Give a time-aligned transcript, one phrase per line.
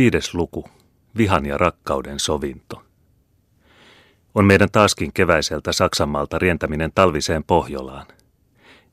[0.00, 0.64] Viides luku.
[1.16, 2.82] Vihan ja rakkauden sovinto.
[4.34, 8.06] On meidän taaskin keväiseltä Saksanmaalta rientäminen talviseen Pohjolaan.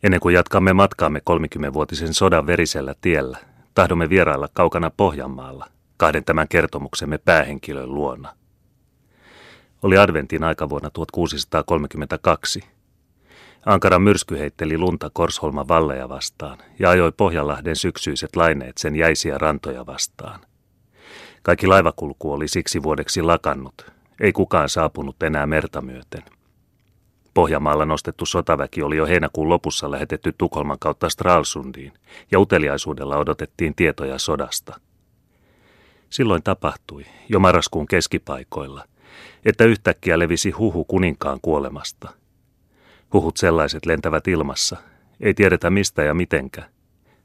[0.04, 3.38] Ennen kuin jatkamme matkaamme 30-vuotisen sodan verisellä tiellä,
[3.74, 5.68] tahdomme vierailla kaukana Pohjanmaalla,
[5.98, 8.36] kahden tämän kertomuksemme päähenkilön luona.
[9.84, 12.64] Oli adventin aikavuonna 1632.
[13.66, 19.86] Ankaran myrsky heitteli lunta Korsholman valleja vastaan ja ajoi Pohjanlahden syksyiset laineet sen jäisiä rantoja
[19.86, 20.40] vastaan.
[21.48, 23.92] Kaikki laivakulku oli siksi vuodeksi lakannut.
[24.20, 26.24] Ei kukaan saapunut enää merta myöten.
[27.34, 31.94] Pohjanmaalla nostettu sotaväki oli jo heinäkuun lopussa lähetetty Tukholman kautta Stralsundiin,
[32.32, 34.80] ja uteliaisuudella odotettiin tietoja sodasta.
[36.10, 38.86] Silloin tapahtui, jo marraskuun keskipaikoilla,
[39.46, 42.10] että yhtäkkiä levisi huhu kuninkaan kuolemasta.
[43.14, 44.78] Huhut sellaiset lentävät ilmassa,
[45.20, 46.64] ei tiedetä mistä ja mitenkä–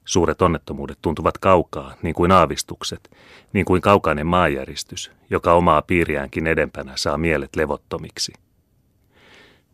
[0.04, 3.16] Suuret onnettomuudet tuntuvat kaukaa, niin kuin aavistukset,
[3.52, 8.32] niin kuin kaukainen maanjäristys, joka omaa piiriäänkin edempänä saa mielet levottomiksi.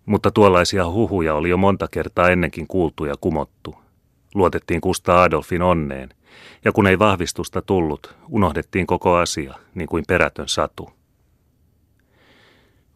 [0.06, 3.74] Mutta tuollaisia huhuja oli jo monta kertaa ennenkin kuultu ja kumottu.
[4.34, 6.08] Luotettiin Kusta Adolfin onneen,
[6.64, 10.90] ja kun ei vahvistusta tullut, unohdettiin koko asia, niin kuin perätön satu.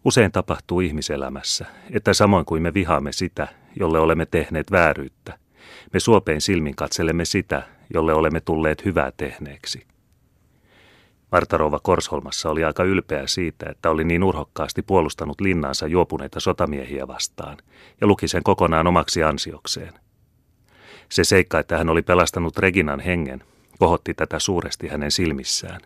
[0.05, 5.39] Usein tapahtuu ihmiselämässä, että samoin kuin me vihaamme sitä, jolle olemme tehneet vääryyttä,
[5.92, 7.62] me suopein silmin katselemme sitä,
[7.94, 9.86] jolle olemme tulleet hyvää tehneeksi.
[11.32, 17.08] Marta Rouva Korsholmassa oli aika ylpeä siitä, että oli niin urhokkaasti puolustanut linnaansa juopuneita sotamiehiä
[17.08, 17.56] vastaan
[18.00, 19.92] ja luki sen kokonaan omaksi ansiokseen.
[21.08, 23.44] Se seikka, että hän oli pelastanut Reginan hengen,
[23.78, 25.80] kohotti tätä suuresti hänen silmissään.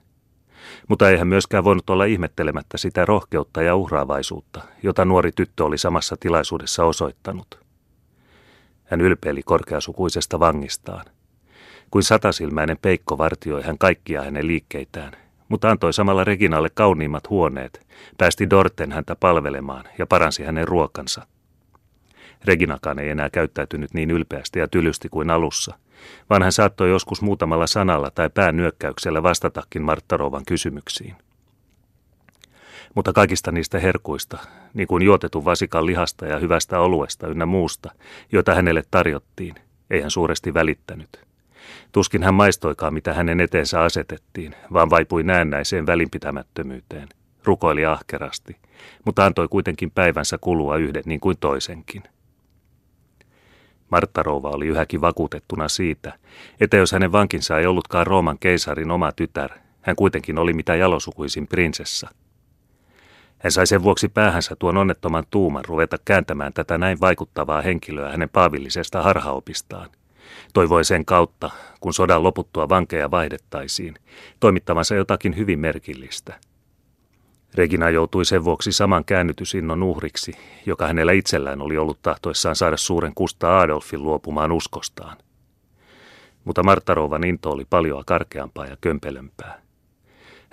[0.88, 5.78] Mutta ei hän myöskään voinut olla ihmettelemättä sitä rohkeutta ja uhraavaisuutta, jota nuori tyttö oli
[5.78, 7.65] samassa tilaisuudessa osoittanut.
[8.86, 11.04] Hän ylpeili korkeasukuisesta vangistaan.
[11.90, 15.12] Kuin satasilmäinen peikko vartioi hän kaikkia hänen liikkeitään,
[15.48, 17.86] mutta antoi samalla Reginalle kauniimmat huoneet,
[18.18, 21.26] päästi Dorten häntä palvelemaan ja paransi hänen ruokansa.
[22.44, 25.78] Reginakaan ei enää käyttäytynyt niin ylpeästi ja tylysti kuin alussa,
[26.30, 31.16] vaan hän saattoi joskus muutamalla sanalla tai pään nyökkäyksellä vastatakin Marttarovan kysymyksiin.
[32.96, 34.38] Mutta kaikista niistä herkuista,
[34.74, 37.90] niin kuin juotetun vasikan lihasta ja hyvästä oluesta ynnä muusta,
[38.32, 39.54] joita hänelle tarjottiin,
[39.90, 41.20] ei hän suuresti välittänyt.
[41.92, 47.08] Tuskin hän maistoikaan, mitä hänen eteensä asetettiin, vaan vaipui näennäiseen välinpitämättömyyteen.
[47.44, 48.56] Rukoili ahkerasti,
[49.04, 52.02] mutta antoi kuitenkin päivänsä kulua yhden niin kuin toisenkin.
[53.90, 56.18] Martta Rouva oli yhäkin vakuutettuna siitä,
[56.60, 61.46] että jos hänen vankinsa ei ollutkaan Rooman keisarin oma tytär, hän kuitenkin oli mitä jalosukuisin
[61.46, 62.08] prinsessa–
[63.38, 68.28] hän sai sen vuoksi päähänsä tuon onnettoman tuuman ruveta kääntämään tätä näin vaikuttavaa henkilöä hänen
[68.28, 69.90] paavillisesta harhaopistaan.
[70.54, 73.94] Toivoi sen kautta, kun sodan loputtua vankeja vaihdettaisiin,
[74.40, 76.40] toimittamansa jotakin hyvin merkillistä.
[77.54, 80.32] Regina joutui sen vuoksi saman käännytysinnon uhriksi,
[80.66, 85.16] joka hänellä itsellään oli ollut tahtoissaan saada suuren Kusta Adolfin luopumaan uskostaan.
[86.44, 89.65] Mutta Marttarovan into oli paljon karkeampaa ja kömpelömpää.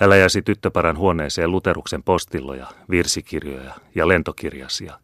[0.04, 5.00] Hän läjäsi tyttöparan huoneeseen luteruksen postilloja, virsikirjoja ja lentokirjasia.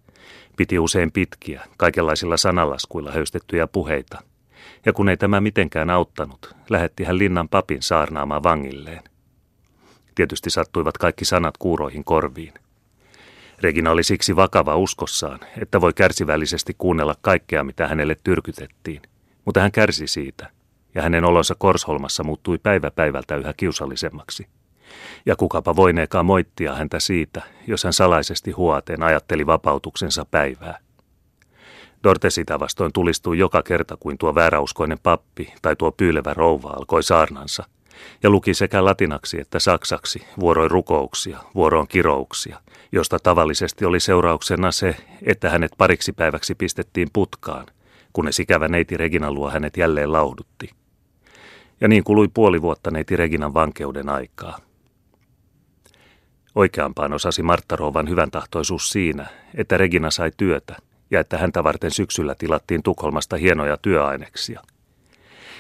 [0.58, 4.22] Piti usein pitkiä, kaikenlaisilla sanalaskuilla höystettyjä puheita.
[4.86, 9.04] Ja kun ei tämä mitenkään auttanut, lähetti hän linnan papin saarnaamaan vangilleen.
[10.16, 12.54] Tietysti sattuivat kaikki sanat kuuroihin korviin.
[13.62, 19.02] Regina oli siksi vakava uskossaan, että voi kärsivällisesti kuunnella kaikkea, mitä hänelle tyrkytettiin.
[19.46, 20.50] Mutta hän kärsi siitä,
[20.96, 24.48] ja hänen olonsa Korsholmassa muuttui päivä päivältä yhä kiusallisemmaksi.
[25.26, 30.80] Ja kukapa voineekaan moittia häntä siitä, jos hän salaisesti huoteen ajatteli vapautuksensa päivää.
[32.04, 37.04] Dorte sitä vastoin tulistui joka kerta, kuin tuo vääräuskoinen pappi tai tuo pyylevä rouva alkoi
[37.04, 37.64] saarnansa,
[38.24, 42.60] ja luki sekä latinaksi että saksaksi vuoroin rukouksia, vuoroon kirouksia,
[42.92, 44.96] josta tavallisesti oli seurauksena se,
[45.26, 47.66] että hänet pariksi päiväksi pistettiin putkaan,
[48.14, 50.70] kunnes ikävä neiti Regina luo hänet jälleen laudutti.
[51.82, 54.69] Ja niin kului puoli vuotta neiti Reginan vankeuden aikaa.
[56.60, 59.26] Oikeampaan osasi Martta Rouvan hyvän tahtoisuus siinä,
[59.56, 60.76] että Regina sai työtä
[61.12, 64.62] ja että häntä varten syksyllä tilattiin Tukholmasta hienoja työaineksia.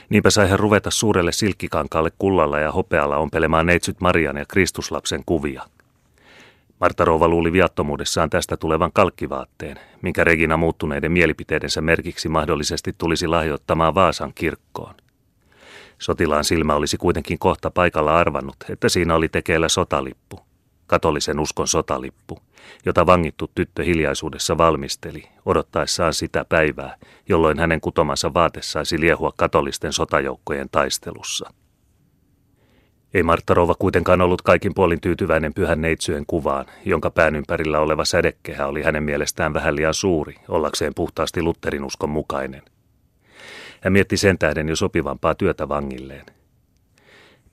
[0.09, 5.63] Niinpä sai hän ruveta suurelle silkkikankaalle kullalla ja hopealla ompelemaan neitsyt Marian ja Kristuslapsen kuvia.
[6.79, 13.95] Martta Rouva luuli viattomuudessaan tästä tulevan kalkkivaatteen, minkä Regina muuttuneiden mielipiteidensä merkiksi mahdollisesti tulisi lahjoittamaan
[13.95, 14.95] Vaasan kirkkoon.
[15.99, 20.48] Sotilaan silmä olisi kuitenkin kohta paikalla arvannut, että siinä oli tekeillä sotalippu
[20.89, 22.39] katolisen uskon sotalippu,
[22.85, 26.95] jota vangittu tyttö hiljaisuudessa valmisteli, odottaessaan sitä päivää,
[27.29, 31.53] jolloin hänen kutomansa vaate saisi liehua katolisten sotajoukkojen taistelussa.
[33.13, 38.05] Ei Martta Rouva kuitenkaan ollut kaikin puolin tyytyväinen pyhän neitsyön kuvaan, jonka pään ympärillä oleva
[38.05, 42.61] sädekehä oli hänen mielestään vähän liian suuri, ollakseen puhtaasti Lutterin uskon mukainen.
[43.81, 46.25] Hän mietti sen tähden jo sopivampaa työtä vangilleen.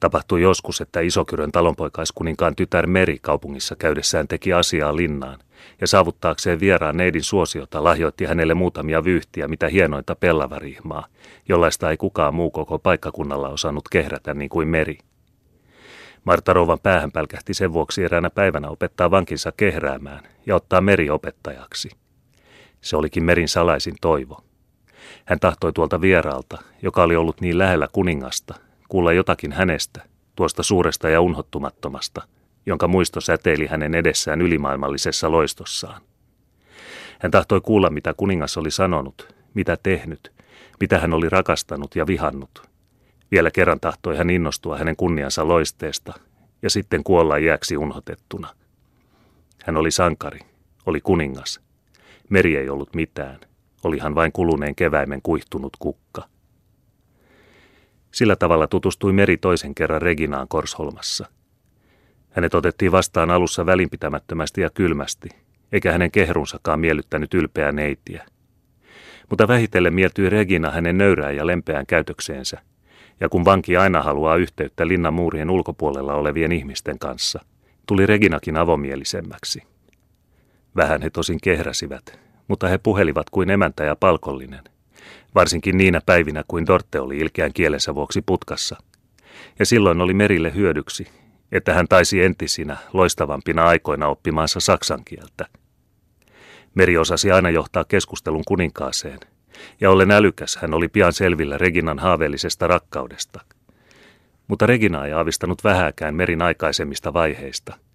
[0.00, 5.38] Tapahtui joskus, että Isokyrön talonpoikaiskuninkaan tytär Meri kaupungissa käydessään teki asiaa linnaan,
[5.80, 11.06] ja saavuttaakseen vieraan neidin suosiota lahjoitti hänelle muutamia vyyhtiä, mitä hienointa pellavarihmaa,
[11.48, 14.98] jollaista ei kukaan muu koko paikkakunnalla osannut kehrätä niin kuin Meri.
[16.24, 21.90] Marta Rouvan päähän pälkähti sen vuoksi eräänä päivänä opettaa vankinsa kehräämään ja ottaa Meri opettajaksi.
[22.80, 24.40] Se olikin Merin salaisin toivo.
[25.24, 28.54] Hän tahtoi tuolta vieraalta, joka oli ollut niin lähellä kuningasta,
[28.88, 30.02] kuulla jotakin hänestä,
[30.36, 32.22] tuosta suuresta ja unhottumattomasta,
[32.66, 36.02] jonka muisto säteili hänen edessään ylimaailmallisessa loistossaan.
[37.18, 40.32] Hän tahtoi kuulla, mitä kuningas oli sanonut, mitä tehnyt,
[40.80, 42.62] mitä hän oli rakastanut ja vihannut.
[43.30, 46.12] Vielä kerran tahtoi hän innostua hänen kunniansa loisteesta
[46.62, 48.48] ja sitten kuolla jääksi unhotettuna.
[49.64, 50.40] Hän oli sankari,
[50.86, 51.60] oli kuningas.
[52.28, 53.40] Meri ei ollut mitään,
[53.84, 56.24] olihan vain kuluneen keväimen kuihtunut kukka–
[58.16, 61.26] sillä tavalla tutustui Meri toisen kerran Reginaan Korsholmassa.
[62.30, 65.28] Hänet otettiin vastaan alussa välinpitämättömästi ja kylmästi,
[65.72, 68.26] eikä hänen kehrunsakaan miellyttänyt ylpeää neitiä.
[69.30, 72.58] Mutta vähitellen mieltyi Regina hänen nöyrään ja lempeään käytökseensä,
[73.20, 77.44] ja kun vanki aina haluaa yhteyttä linnan muurien ulkopuolella olevien ihmisten kanssa,
[77.86, 79.62] tuli Reginakin avomielisemmäksi.
[80.76, 84.64] Vähän he tosin kehräsivät, mutta he puhelivat kuin emäntä ja palkollinen–
[85.34, 88.76] varsinkin niinä päivinä kuin Dorte oli ilkeän kielensä vuoksi putkassa.
[89.58, 91.06] Ja silloin oli Merille hyödyksi,
[91.52, 95.46] että hän taisi entisinä, loistavampina aikoina oppimaansa saksan kieltä.
[96.74, 99.20] Meri osasi aina johtaa keskustelun kuninkaaseen,
[99.80, 103.40] ja ollen älykäs hän oli pian selvillä Reginan haaveellisesta rakkaudesta.
[104.48, 107.76] Mutta Regina ei aavistanut vähääkään Merin aikaisemmista vaiheista–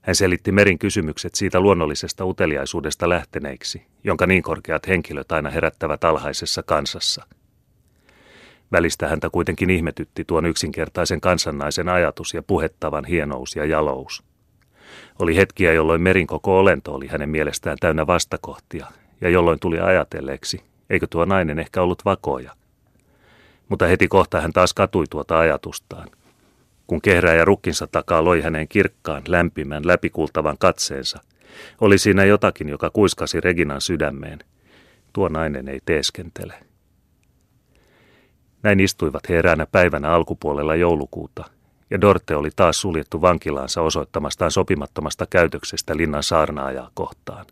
[0.00, 6.62] hän selitti Merin kysymykset siitä luonnollisesta uteliaisuudesta lähteneiksi, jonka niin korkeat henkilöt aina herättävät alhaisessa
[6.62, 7.26] kansassa.
[8.72, 14.22] Välistä häntä kuitenkin ihmetytti tuon yksinkertaisen kansannaisen ajatus ja puhettavan hienous ja jalous.
[15.18, 18.86] Oli hetkiä, jolloin Merin koko olento oli hänen mielestään täynnä vastakohtia,
[19.20, 22.52] ja jolloin tuli ajatelleeksi, eikö tuo nainen ehkä ollut vakoja.
[23.68, 26.08] Mutta heti kohta hän taas katui tuota ajatustaan.
[26.90, 27.00] Kun
[27.36, 31.18] ja rukkinsa takaa loi hänen kirkkaan, lämpimän, läpikultavan katseensa,
[31.80, 34.38] oli siinä jotakin, joka kuiskasi Reginan sydämeen.
[35.12, 36.54] Tuo nainen ei teeskentele.
[38.62, 41.44] Näin istuivat he eräänä päivänä alkupuolella joulukuuta,
[41.90, 47.46] ja Dorte oli taas suljettu vankilaansa osoittamastaan sopimattomasta käytöksestä linnan saarnaajaa kohtaan.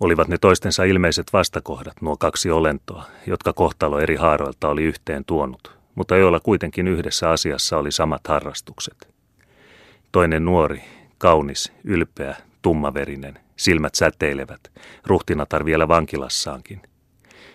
[0.00, 5.77] Olivat ne toistensa ilmeiset vastakohdat, nuo kaksi olentoa, jotka kohtalo eri haaroilta oli yhteen tuonut,
[5.98, 9.08] mutta joilla kuitenkin yhdessä asiassa oli samat harrastukset.
[10.12, 10.82] Toinen nuori,
[11.18, 14.60] kaunis, ylpeä, tummaverinen, silmät säteilevät,
[15.06, 16.82] ruhtinatar vielä vankilassaankin.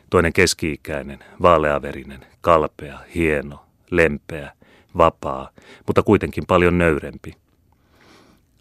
[0.09, 4.51] Toinen keski-ikäinen, vaaleaverinen, kalpea, hieno, lempeä,
[4.97, 5.49] vapaa,
[5.87, 7.35] mutta kuitenkin paljon nöyrempi.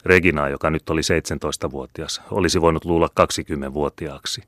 [0.05, 4.43] Regina, joka nyt oli 17-vuotias, olisi voinut luulla 20-vuotiaaksi.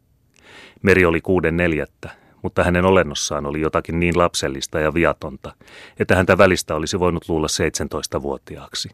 [0.82, 5.55] Meri oli kuuden neljättä, mutta hänen olennossaan oli jotakin niin lapsellista ja viatonta,
[5.99, 8.88] että häntä välistä olisi voinut luulla 17-vuotiaaksi.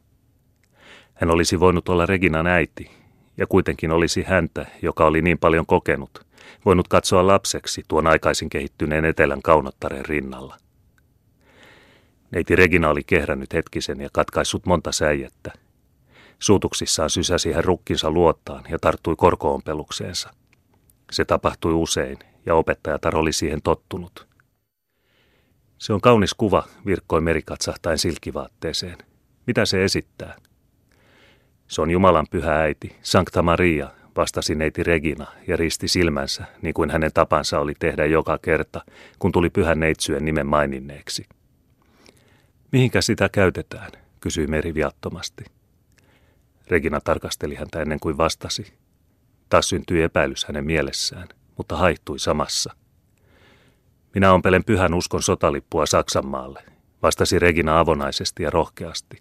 [1.14, 2.90] Hän olisi voinut olla Reginan äiti,
[3.37, 6.26] ja kuitenkin olisi häntä, joka oli niin paljon kokenut,
[6.64, 10.57] voinut katsoa lapseksi tuon aikaisin kehittyneen etelän kaunottaren rinnalla.
[12.30, 15.52] Neiti Regina oli kehrännyt hetkisen ja katkaissut monta säijettä.
[16.38, 20.30] Suutuksissaan sysäsi hän rukkinsa luottaan ja tarttui korkoompelukseensa.
[21.12, 24.28] Se tapahtui usein, ja opettajatar oli siihen tottunut.
[25.78, 28.99] Se on kaunis kuva, virkkoi Meri katsahtaen silkkivaatteeseen.
[29.47, 30.37] Mitä se esittää?
[31.68, 36.90] Se on Jumalan pyhä äiti, Sankta Maria, vastasi neiti Regina ja risti silmänsä, niin kuin
[36.90, 38.85] hänen tapansa oli tehdä joka kerta,
[39.18, 41.26] kun tuli pyhän neitsyön nimen maininneeksi.
[42.73, 45.44] Mihinkä sitä käytetään, kysyi Meri viattomasti.
[46.68, 48.73] Regina tarkasteli häntä ennen kuin vastasi.
[49.49, 51.28] Taas syntyi epäilys hänen mielessään
[51.61, 52.75] mutta haihtui samassa.
[54.14, 56.62] Minä ompelen pyhän uskon sotalippua Saksanmaalle,
[57.02, 59.19] vastasi Regina avonaisesti ja rohkeasti.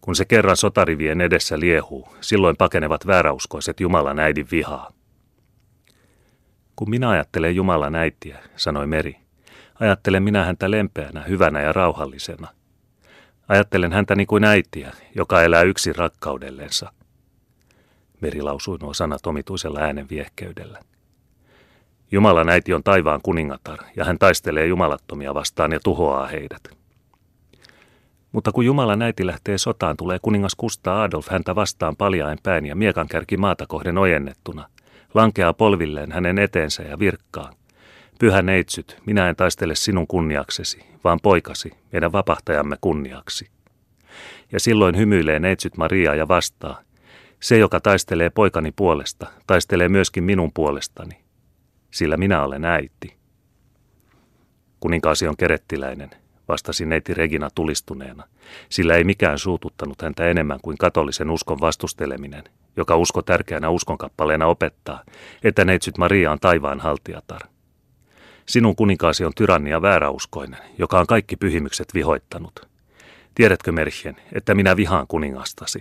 [0.00, 4.90] Kun se kerran sotarivien edessä liehuu, silloin pakenevat vääräuskoiset Jumalan äidin vihaa.
[6.76, 9.16] Kun minä ajattelen Jumalan äitiä, sanoi Meri,
[9.80, 12.48] ajattelen minä häntä lempeänä, hyvänä ja rauhallisena.
[13.48, 16.92] Ajattelen häntä niin kuin äitiä, joka elää yksin rakkaudellensa.
[18.20, 20.80] Meri lausui nuo sanat omituisella äänen viehkeydellä.
[22.10, 26.78] Jumalan äiti on taivaan kuningatar, ja hän taistelee jumalattomia vastaan ja tuhoaa heidät.
[28.32, 32.76] Mutta kun Jumala näiti lähtee sotaan, tulee kuningas Kustaa Adolf häntä vastaan paljain päin ja
[32.76, 34.68] miekan kärki maata kohden ojennettuna.
[35.14, 37.50] Lankeaa polvilleen hänen eteensä ja virkkaa.
[38.18, 43.50] Pyhä neitsyt, minä en taistele sinun kunniaksesi, vaan poikasi, meidän vapahtajamme kunniaksi.
[44.52, 46.80] Ja silloin hymyilee neitsyt Maria ja vastaa,
[47.40, 51.27] se, joka taistelee poikani puolesta, taistelee myöskin minun puolestani,
[51.90, 53.16] sillä minä olen äiti.
[54.80, 56.10] Kuninkaasi on kerettiläinen,
[56.48, 58.24] vastasi neiti Regina tulistuneena,
[58.68, 62.44] sillä ei mikään suututtanut häntä enemmän kuin katolisen uskon vastusteleminen,
[62.76, 65.02] joka usko tärkeänä uskonkappaleena opettaa,
[65.44, 67.40] että neitsyt Maria on taivaan haltijatar.
[68.46, 72.68] Sinun kuninkaasi on tyrannia vääräuskoinen, joka on kaikki pyhimykset vihoittanut.
[73.34, 75.80] Tiedätkö, Merhien, että minä vihaan kuningastasi?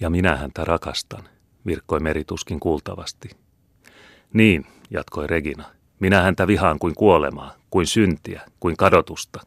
[0.00, 1.28] Ja minä häntä rakastan,
[1.66, 3.30] virkkoi merituskin kuultavasti.
[4.32, 5.64] Niin, jatkoi Regina,
[6.00, 9.40] minä häntä vihaan kuin kuolemaa, kuin syntiä, kuin kadotusta.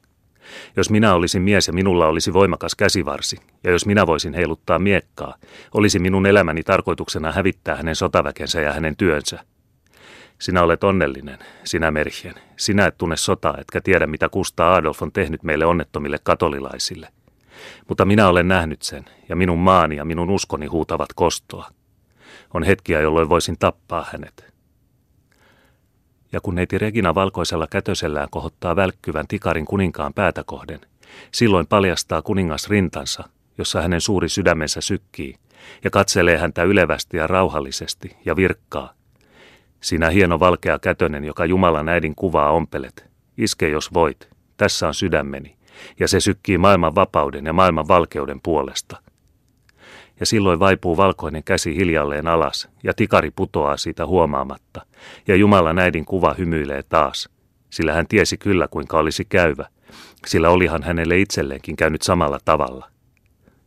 [0.76, 5.36] Jos minä olisin mies ja minulla olisi voimakas käsivarsi, ja jos minä voisin heiluttaa miekkaa,
[5.74, 9.40] olisi minun elämäni tarkoituksena hävittää hänen sotaväkensä ja hänen työnsä.
[10.40, 12.36] Sinä olet onnellinen, sinä Merhien.
[12.58, 17.08] Sinä et tunne sotaa, etkä tiedä mitä Kustaa Adolf on tehnyt meille onnettomille katolilaisille.
[17.90, 21.70] Mutta minä olen nähnyt sen, ja minun maani ja minun uskoni huutavat kostoa.
[22.54, 24.53] On hetkiä, jolloin voisin tappaa hänet.
[26.34, 30.80] Ja kun neiti Regina valkoisella kätösellään kohottaa välkkyvän tikarin kuninkaan päätä kohden,
[31.32, 33.24] silloin paljastaa kuningas rintansa,
[33.58, 35.36] jossa hänen suuri sydämensä sykkii,
[35.84, 38.94] ja katselee häntä ylevästi ja rauhallisesti ja virkkaa.
[39.82, 43.10] Sinä hieno valkea kätönen, joka Jumalan äidin kuvaa ompelet.
[43.38, 44.30] Iske jos voit.
[44.58, 45.56] Tässä on sydämeni
[46.00, 48.98] ja se sykkii maailman vapauden ja maailman valkeuden puolesta.
[50.20, 54.86] Ja silloin vaipuu valkoinen käsi hiljalleen alas, ja tikari putoaa siitä huomaamatta,
[55.28, 57.30] ja Jumalan äidin kuva hymyilee taas,
[57.70, 59.66] sillä hän tiesi kyllä kuinka olisi käyvä,
[60.28, 62.90] sillä olihan hänelle itselleenkin käynyt samalla tavalla.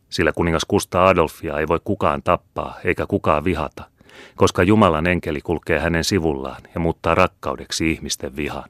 [0.09, 3.83] Sillä kuningas Kusta Adolfia ei voi kukaan tappaa eikä kukaan vihata,
[4.35, 8.69] koska Jumalan enkeli kulkee hänen sivullaan ja muuttaa rakkaudeksi ihmisten vihan.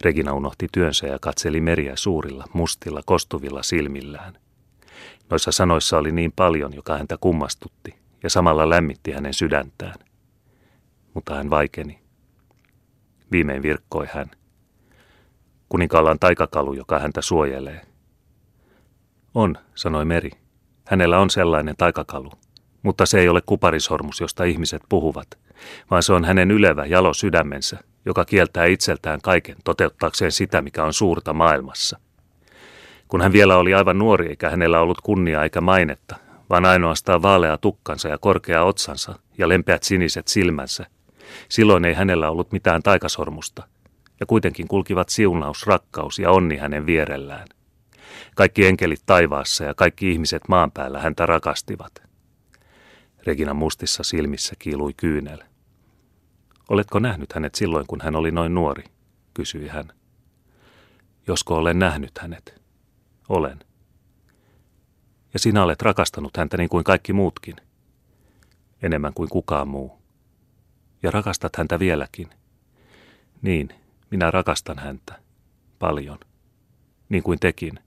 [0.00, 4.43] Regina unohti työnsä ja katseli meriä suurilla, mustilla, kostuvilla silmillään.
[5.34, 9.94] Noissa sanoissa oli niin paljon, joka häntä kummastutti ja samalla lämmitti hänen sydäntään.
[11.14, 11.98] Mutta hän vaikeni.
[13.32, 14.30] Viimein virkkoi hän.
[15.68, 17.80] Kuninkaalla on taikakalu, joka häntä suojelee.
[19.34, 20.30] On, sanoi Meri.
[20.86, 22.32] Hänellä on sellainen taikakalu,
[22.82, 25.28] mutta se ei ole kuparisormus, josta ihmiset puhuvat,
[25.90, 30.92] vaan se on hänen ylevä jalo sydämensä– joka kieltää itseltään kaiken toteuttaakseen sitä, mikä on
[30.92, 31.98] suurta maailmassa.
[33.14, 36.16] Kun hän vielä oli aivan nuori eikä hänellä ollut kunnia eikä mainetta,
[36.50, 40.86] vaan ainoastaan vaalea tukkansa ja korkea otsansa ja lempeät siniset silmänsä,
[41.48, 43.68] silloin ei hänellä ollut mitään taikasormusta,
[44.20, 47.46] ja kuitenkin kulkivat siunaus, rakkaus ja onni hänen vierellään.
[48.34, 51.92] Kaikki enkelit taivaassa ja kaikki ihmiset maan päällä häntä rakastivat.
[53.26, 55.38] Regina mustissa silmissä kiilui kyynel.
[56.68, 58.84] Oletko nähnyt hänet silloin, kun hän oli noin nuori?
[59.34, 59.92] kysyi hän.
[61.26, 62.63] Josko olen nähnyt hänet?
[63.28, 63.58] Olen.
[65.32, 67.56] Ja sinä olet rakastanut häntä niin kuin kaikki muutkin.
[68.82, 69.98] Enemmän kuin kukaan muu.
[71.02, 72.30] Ja rakastat häntä vieläkin.
[73.42, 73.68] Niin,
[74.10, 75.20] minä rakastan häntä.
[75.78, 76.18] Paljon.
[77.08, 77.78] Niin kuin tekin.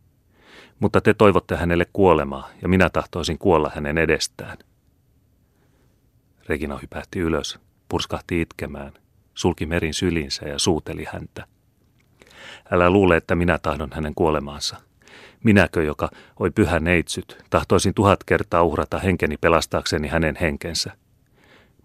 [0.80, 4.58] Mutta te toivotte hänelle kuolemaa, ja minä tahtoisin kuolla hänen edestään.
[6.50, 8.94] Regina hypähti ylös purskahti itkemään,
[9.34, 11.48] sulki merin sylinsä ja suuteli häntä.
[12.72, 14.87] Älä luule, että minä tahdon hänen kuolemaansa.
[15.44, 16.10] Minäkö, joka
[16.40, 20.92] oi pyhä neitsyt, tahtoisin tuhat kertaa uhrata henkeni pelastaakseni hänen henkensä.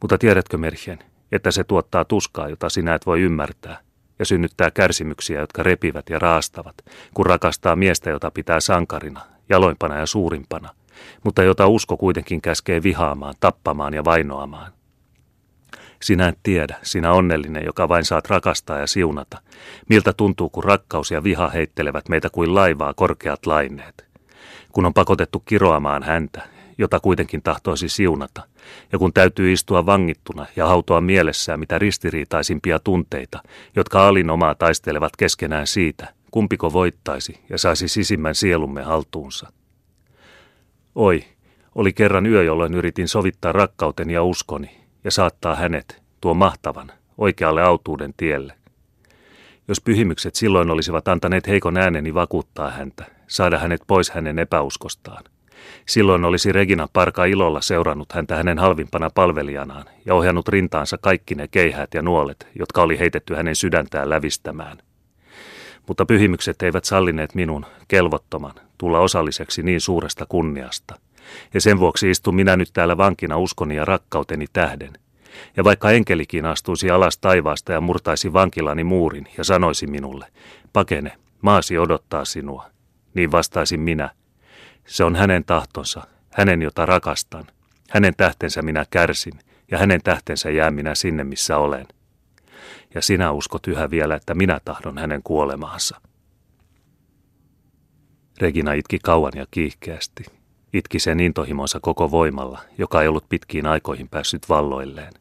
[0.00, 0.98] Mutta tiedätkö, Merhien,
[1.32, 3.78] että se tuottaa tuskaa, jota sinä et voi ymmärtää,
[4.18, 6.74] ja synnyttää kärsimyksiä, jotka repivät ja raastavat,
[7.14, 10.68] kun rakastaa miestä, jota pitää sankarina, jaloimpana ja suurimpana,
[11.24, 14.72] mutta jota usko kuitenkin käskee vihaamaan, tappamaan ja vainoamaan.
[16.02, 19.40] Sinä et tiedä, sinä onnellinen, joka vain saat rakastaa ja siunata.
[19.88, 24.04] Miltä tuntuu, kun rakkaus ja viha heittelevät meitä kuin laivaa korkeat laineet.
[24.72, 26.42] Kun on pakotettu kiroamaan häntä,
[26.78, 28.42] jota kuitenkin tahtoisi siunata,
[28.92, 33.42] ja kun täytyy istua vangittuna ja hautoa mielessään mitä ristiriitaisimpia tunteita,
[33.76, 39.52] jotka alinomaa taistelevat keskenään siitä, kumpiko voittaisi ja saisi sisimmän sielumme haltuunsa.
[40.94, 41.24] Oi,
[41.74, 47.62] oli kerran yö, jolloin yritin sovittaa rakkauteni ja uskoni, ja saattaa hänet, tuo mahtavan, oikealle
[47.62, 48.54] autuuden tielle.
[49.68, 55.24] Jos pyhimykset silloin olisivat antaneet heikon ääneni vakuuttaa häntä, saada hänet pois hänen epäuskostaan.
[55.88, 61.48] Silloin olisi Regina Parka ilolla seurannut häntä hänen halvimpana palvelijanaan ja ohjannut rintaansa kaikki ne
[61.48, 64.78] keihät ja nuolet, jotka oli heitetty hänen sydäntään lävistämään.
[65.88, 70.94] mutta pyhimykset eivät sallineet minun, kelvottoman, tulla osalliseksi niin suuresta kunniasta.
[71.54, 74.92] Ja sen vuoksi istun minä nyt täällä vankina uskoni ja rakkauteni tähden.
[75.56, 80.26] Ja vaikka enkelikin astuisi alas taivaasta ja murtaisi vankilani muurin ja sanoisi minulle,
[80.72, 81.12] pakene,
[81.42, 82.66] maasi odottaa sinua,
[83.14, 84.10] niin vastaisin minä,
[84.86, 87.46] se on hänen tahtonsa, hänen jota rakastan.
[87.90, 89.38] Hänen tähtensä minä kärsin,
[89.70, 91.86] ja hänen tähtensä jää minä sinne, missä olen.
[92.94, 96.00] Ja sinä uskot yhä vielä, että minä tahdon hänen kuolemaansa.
[98.40, 100.24] Regina itki kauan ja kiihkeästi.
[100.72, 105.12] Itki sen intohimonsa koko voimalla, joka ei ollut pitkiin aikoihin päässyt valloilleen.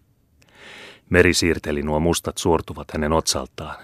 [1.10, 3.76] Meri siirteli nuo mustat suortuvat hänen otsaltaan.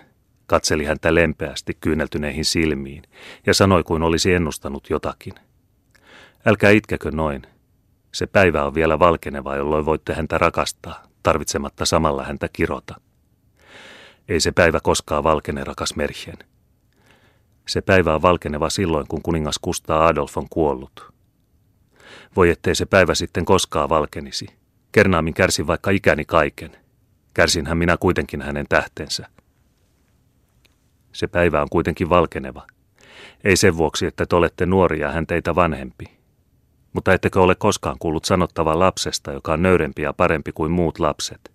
[0.45, 3.03] Katseli häntä lempeästi kyyneltyneihin silmiin
[3.45, 5.33] ja sanoi kuin olisi ennustanut jotakin.
[6.45, 7.41] Älkää itkekö noin.
[8.13, 12.95] Se päivä on vielä valkeneva, jolloin voitte häntä rakastaa, tarvitsematta samalla häntä kirota.
[14.27, 16.38] Ei se päivä koskaan valkene, rakas Merchen.
[17.67, 21.16] Se päivä on valkeneva silloin, kun kuningas Kustaa Adolf on kuollut.
[22.36, 24.47] Voi ettei se päivä sitten koskaan valkenisi.
[24.91, 26.77] Kernaamin kärsin vaikka ikäni kaiken.
[27.33, 29.27] Kärsinhän minä kuitenkin hänen tähtensä.
[31.12, 32.67] Se päivä on kuitenkin valkeneva.
[33.43, 36.05] Ei sen vuoksi, että te olette nuoria hän teitä vanhempi.
[36.93, 41.51] Mutta ettekö ole koskaan kuullut sanottavan lapsesta, joka on nöyrempi ja parempi kuin muut lapset?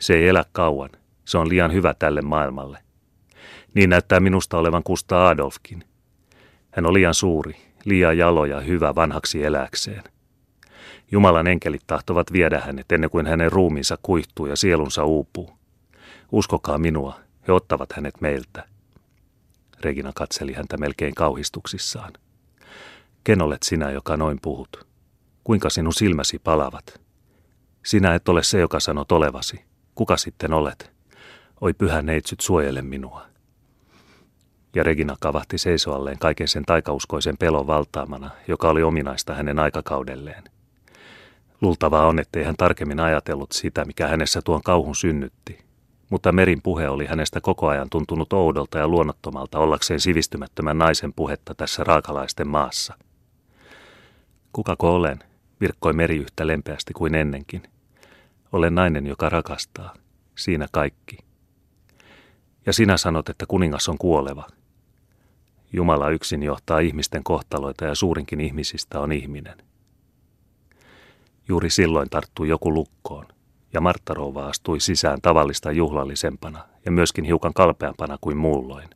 [0.00, 0.90] Se ei elä kauan.
[1.24, 2.78] Se on liian hyvä tälle maailmalle.
[3.74, 5.84] Niin näyttää minusta olevan Kusta Adolfkin.
[6.70, 10.02] Hän on liian suuri, liian jalo ja hyvä vanhaksi eläkseen.
[11.10, 15.50] Jumalan enkelit tahtovat viedä hänet ennen kuin hänen ruumiinsa kuihtuu ja sielunsa uupuu.
[16.32, 18.64] Uskokaa minua, he ottavat hänet meiltä.
[19.80, 22.12] Regina katseli häntä melkein kauhistuksissaan.
[23.24, 24.86] Ken olet sinä, joka noin puhut?
[25.44, 27.00] Kuinka sinun silmäsi palavat?
[27.84, 29.64] Sinä et ole se, joka sanot olevasi.
[29.94, 30.92] Kuka sitten olet?
[31.60, 33.31] Oi pyhä neitsyt, suojele minua.
[34.74, 40.44] Ja Regina kavahti seisoalleen kaiken sen taikauskoisen pelon valtaamana, joka oli ominaista hänen aikakaudelleen.
[41.60, 45.58] Luultavaa on, ettei hän tarkemmin ajatellut sitä, mikä hänessä tuon kauhun synnytti.
[46.10, 51.54] Mutta Merin puhe oli hänestä koko ajan tuntunut oudolta ja luonnottomalta ollakseen sivistymättömän naisen puhetta
[51.54, 52.94] tässä raakalaisten maassa–
[54.52, 55.18] Kukako olen,
[55.60, 57.62] virkkoi meri yhtä lempeästi kuin ennenkin.
[58.52, 59.94] Olen nainen, joka rakastaa.
[60.34, 61.18] Siinä kaikki.
[62.66, 64.46] Ja sinä sanot, että kuningas on kuoleva.
[65.72, 69.58] Jumala yksin johtaa ihmisten kohtaloita ja suurinkin ihmisistä on ihminen.
[71.48, 73.26] Juuri silloin tarttui joku lukkoon,
[73.72, 78.88] ja Martta Rouva astui sisään tavallista juhlallisempana ja myöskin hiukan kalpeampana kuin muulloin.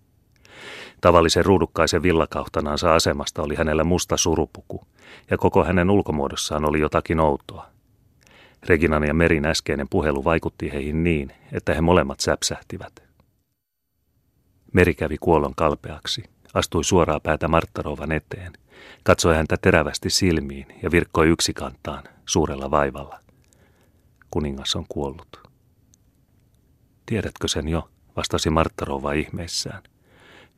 [1.00, 4.86] Tavallisen ruudukkaisen villakauhtanansa asemasta oli hänellä musta surupuku,
[5.30, 7.66] ja koko hänen ulkomuodossaan oli jotakin outoa.
[8.62, 12.92] Reginan ja Merin äskeinen puhelu vaikutti heihin niin, että he molemmat säpsähtivät.
[14.72, 16.24] Meri kävi kuollon kalpeaksi,
[16.56, 18.52] astui suoraa päätä Marttarovan eteen,
[19.02, 23.20] katsoi häntä terävästi silmiin ja virkkoi yksikantaan suurella vaivalla.
[24.30, 25.40] Kuningas on kuollut.
[27.06, 29.82] Tiedätkö sen jo, vastasi Marttarova ihmeissään.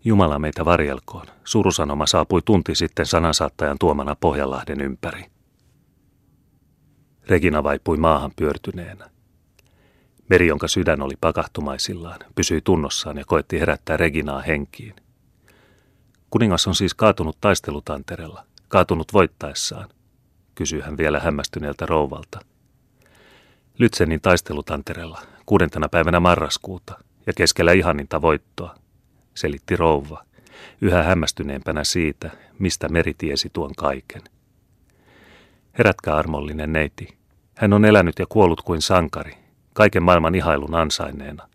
[0.04, 1.26] Jumala meitä varjelkoon.
[1.44, 5.24] Surusanoma saapui tunti sitten sanansaattajan tuomana Pohjanlahden ympäri.
[7.26, 9.10] Regina vaipui maahan pyörtyneenä.
[10.30, 14.94] Meri, jonka sydän oli pakahtumaisillaan, pysyi tunnossaan ja koetti herättää Reginaa henkiin.
[16.30, 19.88] Kuningas on siis kaatunut taistelutanterella, kaatunut voittaessaan,
[20.54, 22.40] kysyi hän vielä hämmästyneeltä rouvalta.
[23.78, 28.74] Lytsenin taistelutanterella, kuudentena päivänä marraskuuta ja keskellä ihaninta voittoa,
[29.34, 30.24] selitti rouva,
[30.80, 34.22] yhä hämmästyneempänä siitä, mistä meri tiesi tuon kaiken.
[35.78, 37.18] Herätkää armollinen neiti.
[37.54, 39.38] Hän on elänyt ja kuollut kuin sankari,
[39.74, 41.48] kaiken maailman ihailun ansaineena.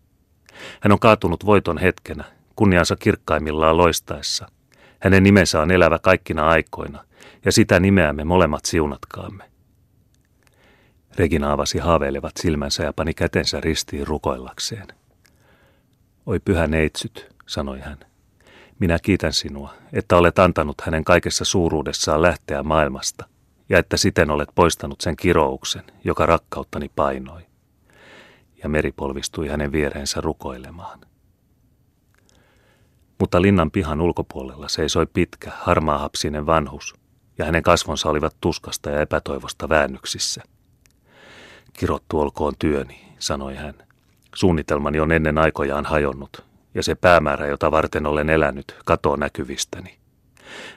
[0.80, 2.24] Hän on kaatunut voiton hetkenä,
[2.56, 4.48] kunniansa kirkkaimmillaan loistaessa.
[5.00, 7.04] Hänen nimensä on elävä kaikkina aikoina,
[7.44, 9.44] ja sitä nimeämme molemmat siunatkaamme.
[11.16, 14.86] Regina avasi haaveilevat silmänsä ja pani kätensä ristiin rukoillakseen.
[16.26, 17.98] Oi pyhä neitsyt, sanoi hän.
[18.78, 23.24] Minä kiitän sinua, että olet antanut hänen kaikessa suuruudessaan lähteä maailmasta,
[23.68, 27.42] ja että siten olet poistanut sen kirouksen, joka rakkauttani painoi.
[28.62, 30.98] Ja meri polvistui hänen viereensä rukoilemaan.
[33.18, 36.94] Mutta linnan pihan ulkopuolella seisoi pitkä, harmaahapsinen vanhus,
[37.38, 40.42] ja hänen kasvonsa olivat tuskasta ja epätoivosta väännyksissä.
[41.72, 43.74] Kirottu olkoon työni, sanoi hän.
[44.34, 49.98] Suunnitelmani on ennen aikojaan hajonnut, ja se päämäärä, jota varten olen elänyt, katoo näkyvistäni.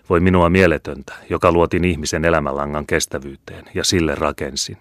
[0.09, 4.77] Voi minua mieletöntä, joka luotin ihmisen elämänlangan kestävyyteen ja sille rakensin.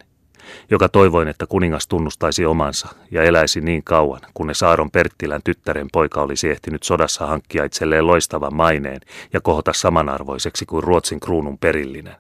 [0.71, 6.23] Joka toivoin, että kuningas tunnustaisi omansa ja eläisi niin kauan, kunnes Aaron Perttilän tyttären poika
[6.23, 9.01] olisi ehtinyt sodassa hankkia itselleen loistavan maineen
[9.33, 12.17] ja kohota samanarvoiseksi kuin Ruotsin kruunun perillinen.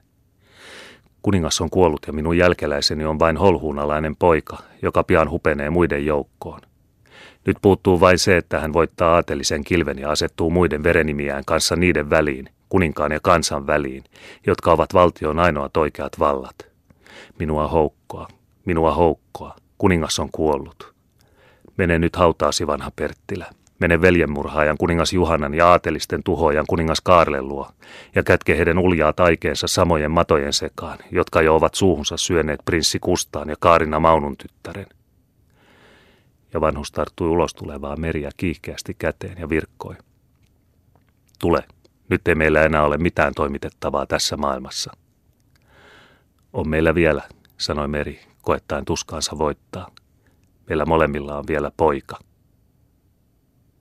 [1.22, 6.60] Kuningas on kuollut ja minun jälkeläiseni on vain holhuunalainen poika, joka pian hupenee muiden joukkoon.
[7.46, 12.10] Nyt puuttuu vain se, että hän voittaa aatelisen kilven ja asettuu muiden verenimiään kanssa niiden
[12.10, 14.04] väliin, kuninkaan ja kansan väliin,
[14.46, 16.75] jotka ovat valtion ainoat oikeat vallat.
[17.38, 18.28] Minua houkkoa,
[18.64, 20.94] minua houkkoa, kuningas on kuollut.
[21.76, 23.46] Mene nyt hautaasi vanha Perttilä.
[23.78, 27.70] Mene veljenmurhaajan kuningas Juhanan ja aatelisten tuhoajan kuningas Kaarlen luo,
[28.14, 33.48] ja kätke heidän uljaa taikeensa samojen matojen sekaan, jotka jo ovat suuhunsa syöneet prinssi Kustaan
[33.48, 34.86] ja Kaarina Maunun tyttären.
[36.52, 39.94] Ja vanhus tarttui ulos tulevaa meriä kiihkeästi käteen ja virkkoi.
[41.38, 41.64] Tule,
[42.08, 44.92] nyt ei meillä enää ole mitään toimitettavaa tässä maailmassa.
[46.56, 47.22] On meillä vielä,
[47.58, 49.90] sanoi Meri, koettaen tuskaansa voittaa.
[50.68, 52.18] Meillä molemmilla on vielä poika.